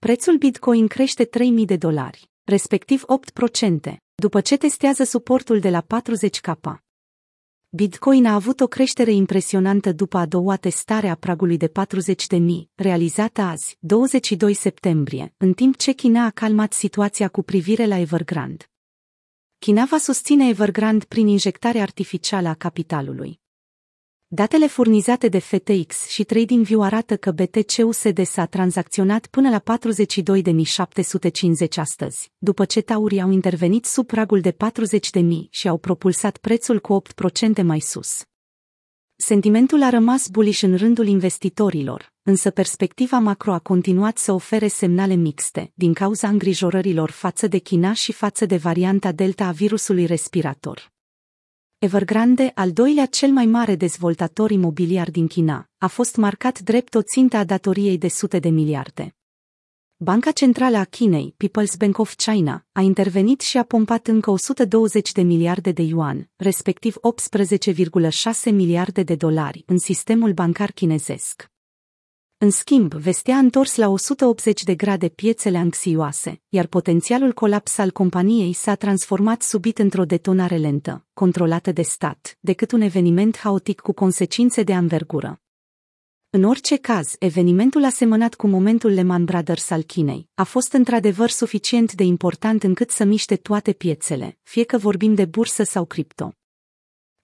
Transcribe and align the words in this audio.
prețul 0.00 0.36
Bitcoin 0.36 0.86
crește 0.86 1.24
3000 1.24 1.64
de 1.64 1.76
dolari, 1.76 2.30
respectiv 2.44 3.04
8%, 3.90 3.96
după 4.14 4.40
ce 4.40 4.56
testează 4.56 5.04
suportul 5.04 5.60
de 5.60 5.70
la 5.70 5.82
40k. 5.82 6.54
Bitcoin 7.68 8.26
a 8.26 8.34
avut 8.34 8.60
o 8.60 8.66
creștere 8.66 9.12
impresionantă 9.12 9.92
după 9.92 10.18
a 10.18 10.26
doua 10.26 10.56
testare 10.56 11.08
a 11.08 11.14
pragului 11.14 11.56
de 11.56 11.68
40.000, 11.68 12.42
realizată 12.74 13.40
azi, 13.40 13.76
22 13.80 14.54
septembrie, 14.54 15.34
în 15.36 15.52
timp 15.52 15.76
ce 15.76 15.92
China 15.92 16.24
a 16.24 16.30
calmat 16.30 16.72
situația 16.72 17.28
cu 17.28 17.42
privire 17.42 17.86
la 17.86 17.98
Evergrande. 17.98 18.64
China 19.58 19.84
va 19.84 19.98
susține 19.98 20.48
Evergrande 20.48 21.04
prin 21.08 21.26
injectare 21.26 21.80
artificială 21.80 22.48
a 22.48 22.54
capitalului. 22.54 23.40
Datele 24.32 24.66
furnizate 24.66 25.28
de 25.28 25.38
FTX 25.38 26.08
și 26.08 26.24
TradingView 26.24 26.82
arată 26.82 27.16
că 27.16 27.30
BTC-USD 27.30 28.24
s-a 28.24 28.46
tranzacționat 28.46 29.26
până 29.26 29.50
la 29.50 29.60
42.750 29.60 29.62
astăzi, 31.76 32.30
după 32.38 32.64
ce 32.64 32.80
taurii 32.80 33.20
au 33.20 33.30
intervenit 33.30 33.84
sub 33.84 34.06
pragul 34.06 34.40
de 34.40 34.52
40.000 34.52 34.56
și 35.50 35.68
au 35.68 35.78
propulsat 35.78 36.36
prețul 36.36 36.80
cu 36.80 37.02
8% 37.58 37.62
mai 37.62 37.80
sus. 37.80 38.22
Sentimentul 39.16 39.82
a 39.82 39.88
rămas 39.88 40.28
bullish 40.28 40.62
în 40.62 40.76
rândul 40.76 41.06
investitorilor, 41.06 42.12
însă 42.22 42.50
perspectiva 42.50 43.18
macro 43.18 43.52
a 43.52 43.58
continuat 43.58 44.18
să 44.18 44.32
ofere 44.32 44.68
semnale 44.68 45.14
mixte, 45.14 45.72
din 45.74 45.92
cauza 45.92 46.28
îngrijorărilor 46.28 47.10
față 47.10 47.46
de 47.46 47.58
China 47.58 47.92
și 47.92 48.12
față 48.12 48.46
de 48.46 48.56
varianta 48.56 49.12
Delta 49.12 49.46
a 49.46 49.52
virusului 49.52 50.06
respirator. 50.06 50.92
Evergrande, 51.82 52.52
al 52.54 52.72
doilea 52.72 53.06
cel 53.06 53.30
mai 53.30 53.46
mare 53.46 53.74
dezvoltator 53.74 54.50
imobiliar 54.50 55.10
din 55.10 55.26
China, 55.26 55.68
a 55.78 55.86
fost 55.86 56.16
marcat 56.16 56.58
drept 56.58 56.94
o 56.94 57.02
țintă 57.02 57.36
a 57.36 57.44
datoriei 57.44 57.98
de 57.98 58.08
sute 58.08 58.38
de 58.38 58.48
miliarde. 58.48 59.16
Banca 59.96 60.30
Centrală 60.30 60.76
a 60.76 60.84
Chinei, 60.84 61.34
People's 61.44 61.76
Bank 61.78 61.98
of 61.98 62.14
China, 62.14 62.66
a 62.72 62.80
intervenit 62.80 63.40
și 63.40 63.58
a 63.58 63.62
pompat 63.62 64.06
încă 64.06 64.30
120 64.30 65.12
de 65.12 65.22
miliarde 65.22 65.72
de 65.72 65.82
yuan, 65.82 66.30
respectiv 66.36 66.96
18,6 68.44 68.52
miliarde 68.52 69.02
de 69.02 69.14
dolari, 69.14 69.62
în 69.66 69.78
sistemul 69.78 70.32
bancar 70.32 70.70
chinezesc. 70.70 71.49
În 72.42 72.50
schimb, 72.50 72.92
vestea 72.94 73.34
a 73.36 73.38
întors 73.38 73.76
la 73.76 73.88
180 73.88 74.62
de 74.62 74.74
grade 74.74 75.08
piețele 75.08 75.58
anxioase, 75.58 76.42
iar 76.48 76.66
potențialul 76.66 77.32
colaps 77.32 77.78
al 77.78 77.90
companiei 77.90 78.52
s-a 78.52 78.74
transformat 78.74 79.42
subit 79.42 79.78
într-o 79.78 80.04
detonare 80.04 80.56
lentă, 80.56 81.06
controlată 81.12 81.72
de 81.72 81.82
stat, 81.82 82.38
decât 82.40 82.72
un 82.72 82.80
eveniment 82.80 83.38
haotic 83.38 83.80
cu 83.80 83.92
consecințe 83.92 84.62
de 84.62 84.74
anvergură. 84.74 85.40
În 86.30 86.44
orice 86.44 86.76
caz, 86.76 87.14
evenimentul 87.18 87.84
asemănat 87.84 88.34
cu 88.34 88.46
momentul 88.46 88.90
Lehman 88.90 89.24
Brothers 89.24 89.70
al 89.70 89.82
Chinei 89.82 90.28
a 90.34 90.44
fost 90.44 90.72
într-adevăr 90.72 91.30
suficient 91.30 91.92
de 91.92 92.02
important 92.02 92.62
încât 92.62 92.90
să 92.90 93.04
miște 93.04 93.36
toate 93.36 93.72
piețele, 93.72 94.38
fie 94.42 94.64
că 94.64 94.78
vorbim 94.78 95.14
de 95.14 95.24
bursă 95.24 95.62
sau 95.62 95.84
cripto. 95.84 96.34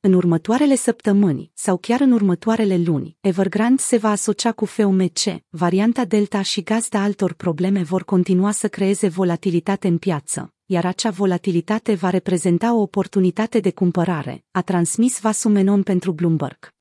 În 0.01 0.13
următoarele 0.13 0.75
săptămâni 0.75 1.51
sau 1.55 1.77
chiar 1.77 2.01
în 2.01 2.13
următoarele 2.13 2.77
luni, 2.77 3.17
Evergrande 3.21 3.83
se 3.83 3.97
va 3.97 4.11
asocia 4.11 4.53
cu 4.53 4.65
FOMC, 4.65 5.19
varianta 5.49 6.05
Delta 6.05 6.43
și 6.43 6.63
gazda 6.63 7.03
altor 7.03 7.33
probleme 7.33 7.83
vor 7.83 8.05
continua 8.05 8.51
să 8.51 8.69
creeze 8.69 9.09
volatilitate 9.09 9.89
în 9.89 9.99
piață, 9.99 10.55
iar 10.67 10.85
acea 10.85 11.11
volatilitate 11.11 11.95
va 11.95 12.11
reprezenta 12.11 12.75
o 12.75 12.81
oportunitate 12.81 13.61
de 13.61 13.71
cumpărare, 13.71 14.45
a 14.51 14.63
transmis 14.63 15.21
Vasu 15.21 15.49
Menon 15.49 15.83
pentru 15.83 16.13
Bloomberg. 16.13 16.75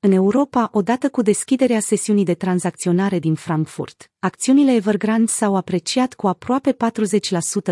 În 0.00 0.12
Europa, 0.12 0.68
odată 0.72 1.08
cu 1.08 1.22
deschiderea 1.22 1.80
sesiunii 1.80 2.24
de 2.24 2.34
tranzacționare 2.34 3.18
din 3.18 3.34
Frankfurt, 3.34 4.10
acțiunile 4.18 4.74
Evergrande 4.74 5.30
s-au 5.30 5.56
apreciat 5.56 6.14
cu 6.14 6.26
aproape 6.26 6.76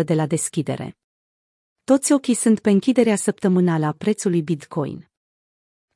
40% 0.01 0.03
de 0.05 0.13
la 0.13 0.25
deschidere. 0.25 0.97
Toți 1.85 2.11
ochii 2.11 2.33
sunt 2.33 2.59
pe 2.59 2.69
închiderea 2.69 3.15
săptămânală 3.15 3.85
a 3.85 3.91
prețului 3.91 4.41
Bitcoin. 4.41 5.09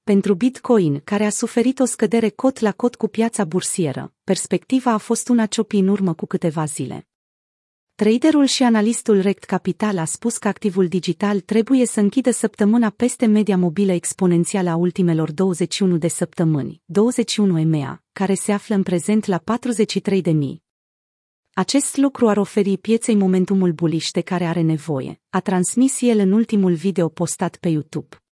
Pentru 0.03 0.34
Bitcoin, 0.34 1.02
care 1.03 1.25
a 1.25 1.30
suferit 1.30 1.80
o 1.80 1.86
scădere 1.86 2.30
cot 2.30 2.59
la 2.59 2.72
cot 2.72 2.96
cu 2.96 3.08
piața 3.08 3.46
bursieră, 3.46 4.14
perspectiva 4.24 4.92
a 4.92 4.98
fost 4.98 5.30
una 5.30 5.46
ciopi 5.46 5.78
în 5.78 5.88
urmă 5.88 6.14
cu 6.14 6.25
câteva 6.25 6.66
zile. 6.66 7.08
Traderul 7.96 8.46
și 8.46 8.64
analistul 8.64 9.22
Rect 9.22 9.44
Capital 9.44 9.98
a 9.98 10.06
spus 10.06 10.38
că 10.38 10.48
activul 10.48 10.88
digital 10.88 11.40
trebuie 11.40 11.86
să 11.86 12.00
închidă 12.00 12.31
săptămâna 12.31 12.90
peste 12.90 13.25
media 13.25 13.58
mobilă 13.58 13.92
exponențială 13.92 14.69
a 14.69 14.75
ultimelor 14.75 15.31
21 15.31 15.98
de 15.98 16.08
săptămâni, 16.08 16.81
21 16.86 17.59
EMEA, 17.59 18.04
care 18.12 18.34
se 18.34 18.52
află 18.52 18.75
în 18.75 18.84
prezent 18.84 19.25
la 19.25 19.44
43.000, 19.44 20.67
acest 21.57 21.97
lucru 21.97 22.28
ar 22.28 22.38
oferi 22.38 22.78
pieței 22.78 23.16
momentumul 23.16 23.72
buliș 23.72 24.12
de 24.12 24.22
care 24.22 24.45
are 24.45 24.62
nevoie, 24.62 25.22
a 25.29 25.40
transmis 25.40 26.01
el 26.01 26.19
în 26.19 26.31
ultimul 26.31 26.73
video 26.73 27.09
postat 27.09 27.56
pe 27.56 27.69
YouTube. 27.69 28.23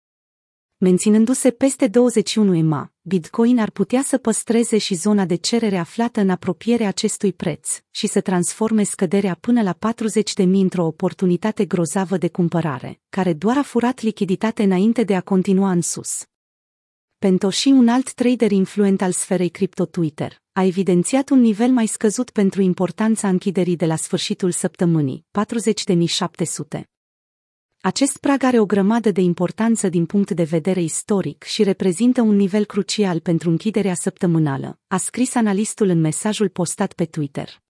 Menținându-se 0.77 1.51
peste 1.51 1.87
21 1.87 2.55
EMA, 2.55 2.93
Bitcoin 3.01 3.59
ar 3.59 3.69
putea 3.69 4.01
să 4.01 4.17
păstreze 4.17 4.77
și 4.77 4.95
zona 4.95 5.25
de 5.25 5.35
cerere 5.35 5.77
aflată 5.77 6.19
în 6.19 6.29
apropierea 6.29 6.87
acestui 6.87 7.33
preț 7.33 7.79
și 7.91 8.07
să 8.07 8.21
transforme 8.21 8.83
scăderea 8.83 9.37
până 9.39 9.61
la 9.61 9.77
40.000 10.43 10.45
într-o 10.45 10.85
oportunitate 10.85 11.65
grozavă 11.65 12.17
de 12.17 12.29
cumpărare, 12.29 12.99
care 13.09 13.33
doar 13.33 13.57
a 13.57 13.63
furat 13.63 14.01
lichiditate 14.01 14.63
înainte 14.63 15.03
de 15.03 15.15
a 15.15 15.21
continua 15.21 15.71
în 15.71 15.81
sus. 15.81 16.25
Pento 17.17 17.49
și 17.49 17.67
un 17.67 17.87
alt 17.87 18.13
trader 18.13 18.51
influent 18.51 19.01
al 19.01 19.11
sferei 19.11 19.49
cripto 19.49 19.85
Twitter, 19.85 20.43
a 20.57 20.63
evidențiat 20.63 21.29
un 21.29 21.39
nivel 21.39 21.69
mai 21.69 21.85
scăzut 21.85 22.29
pentru 22.29 22.61
importanța 22.61 23.27
închiderii 23.27 23.75
de 23.75 23.85
la 23.85 23.95
sfârșitul 23.95 24.51
săptămânii, 24.51 25.25
40.700. 26.77 26.81
Acest 27.81 28.17
prag 28.17 28.43
are 28.43 28.59
o 28.59 28.65
grămadă 28.65 29.11
de 29.11 29.21
importanță 29.21 29.89
din 29.89 30.05
punct 30.05 30.31
de 30.31 30.43
vedere 30.43 30.81
istoric 30.81 31.43
și 31.43 31.63
reprezintă 31.63 32.21
un 32.21 32.35
nivel 32.35 32.65
crucial 32.65 33.19
pentru 33.19 33.49
închiderea 33.49 33.93
săptămânală, 33.93 34.79
a 34.87 34.97
scris 34.97 35.35
analistul 35.35 35.87
în 35.87 35.99
mesajul 35.99 36.49
postat 36.49 36.93
pe 36.93 37.05
Twitter. 37.05 37.64